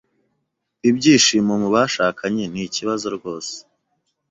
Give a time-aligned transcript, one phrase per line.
[0.89, 3.53] Ibyishimo mu bashakanye ni ikibazo rwose.